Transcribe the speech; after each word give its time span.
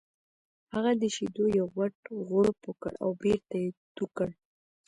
هغه 0.73 0.91
د 1.01 1.03
شیدو 1.15 1.45
یو 1.59 1.67
غټ 1.77 1.95
غوړپ 2.27 2.57
وکړ 2.65 2.91
او 3.03 3.09
بېرته 3.23 3.55
یې 3.63 3.69
تو 3.95 4.05
کړ 4.17 4.29